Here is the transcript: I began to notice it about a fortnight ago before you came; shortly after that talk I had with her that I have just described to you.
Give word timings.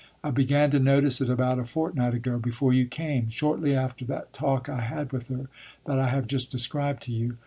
I 0.23 0.31
began 0.31 0.71
to 0.71 0.79
notice 0.79 1.21
it 1.21 1.29
about 1.29 1.59
a 1.59 1.63
fortnight 1.63 2.15
ago 2.15 2.39
before 2.39 2.73
you 2.73 2.87
came; 2.87 3.29
shortly 3.29 3.75
after 3.75 4.03
that 4.05 4.33
talk 4.33 4.67
I 4.67 4.79
had 4.81 5.11
with 5.13 5.27
her 5.27 5.47
that 5.85 5.99
I 5.99 6.07
have 6.09 6.25
just 6.25 6.49
described 6.49 7.03
to 7.03 7.11
you. 7.11 7.37